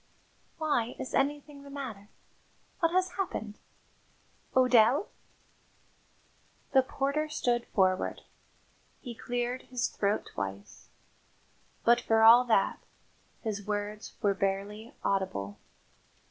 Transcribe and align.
"Why, 0.57 0.95
is 0.97 1.13
anything 1.13 1.61
the 1.61 1.69
matter? 1.69 2.09
What 2.79 2.91
has 2.91 3.17
happened? 3.17 3.59
O'Dell?" 4.55 5.09
The 6.71 6.81
porter 6.81 7.29
stood 7.29 7.67
forward. 7.67 8.21
He 8.99 9.13
cleared 9.13 9.61
his 9.69 9.89
throat 9.89 10.25
twice, 10.33 10.87
but 11.85 12.01
for 12.01 12.23
all 12.23 12.43
that, 12.45 12.79
his 13.43 13.67
words 13.67 14.15
were 14.23 14.33
barely 14.33 14.95
audible. 15.03 15.59